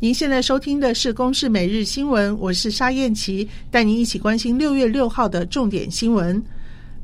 [0.00, 6.40] 您现在收听的是《公视每日新闻》，我是沙燕琪，带您一起关心六月六号的重点新闻。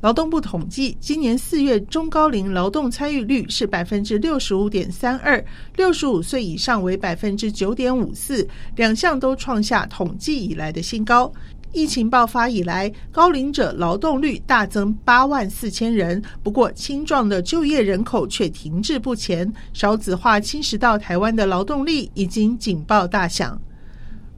[0.00, 5.44] 劳动部统计，今年四月中高龄劳动参与率是百分之六十五点三二，
[5.74, 8.46] 六十五岁以上为百分之九点五四，
[8.76, 11.32] 两项都创下统计以来的新高。
[11.74, 23.60] 疫情爆发以来，高龄者劳动率大增八万四千人，不过青壮的就业人口却停滞不前，少子化侵蚀到台湾的劳动力已经警报大响。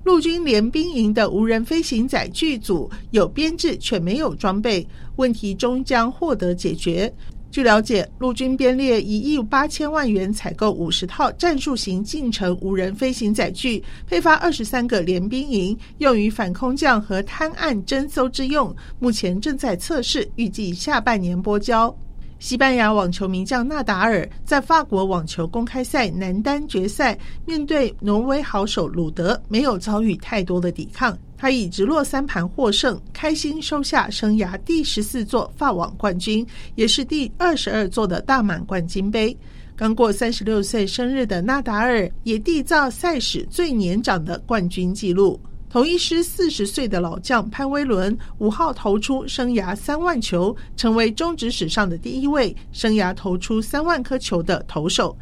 [0.04, 7.12] 陆军联兵营的无人飞行载具组有编制却没有装备，问题终将获得解决。
[7.50, 18.74] 据了解，陆军编列一亿八千万元采购五十套战术型近程无人飞行载具，配发二十三个联兵营，用于反空降和滩岸侦搜之用。
[18.98, 21.96] 目前正在测试，预计下半年拨交。
[22.38, 39.36] 西班牙网球名将纳达尔在法国网球公开赛男单决赛面对挪威好手鲁德，没有遭遇太多的抵抗，他以直落三盘获胜，开心收下生涯第十四座法网冠军，也是第二十二座的大满贯金杯。
[39.74, 45.40] 刚过三十六岁生日的纳达尔也缔造赛史最年长的冠军纪录。
[45.76, 55.14] 同一师四十岁的老将潘威伦五号投出生涯三万球，成为中职史上的第一位生涯投出三万颗球的投手。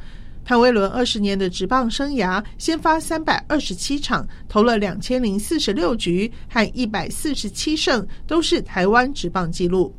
[0.44, 9.92] 潘威伦二十年的职棒生涯，先发三百二十七场，投了两千零四十六局，和一百四十七胜，都是台湾职棒纪录。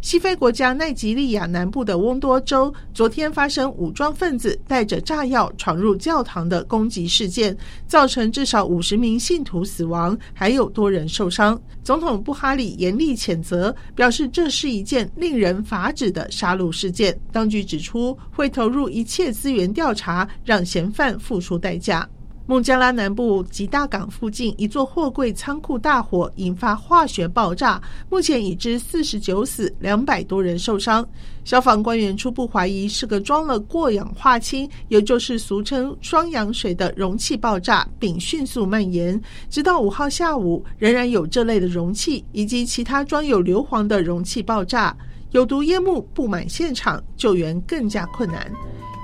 [0.00, 7.56] 西非国家奈及利亚南部的翁多州昨天发生武装分子带着炸药闯入教堂的攻击事件，
[7.86, 11.60] 造成至少五十名信徒死亡，还有多人受伤。
[11.84, 17.18] 总统布哈里严厉谴责，表示这是一件令人发指的杀戮事件。
[17.30, 22.08] 当局指出会投入一切资源调查，让嫌犯付出代价。
[22.50, 31.08] 孟加拉南部吉大港附近一座货柜仓库大火引发化学爆炸，目前已知四十九死，两百多人受伤。
[31.44, 39.22] 消防官员初步怀疑是个装了过氧化氢，也就是俗称双氧水的容器爆炸，并迅速蔓延。
[39.48, 44.92] 直到五号下午，仍然有这类的容器以及其他装有硫磺的容器爆炸，
[45.30, 48.50] 有毒烟雾布满现场，救援更加困难。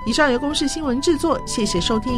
[0.05, 2.11] 以上由公视新闻制作，谢谢收听。